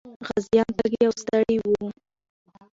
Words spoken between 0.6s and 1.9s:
تږي او ستړي وو.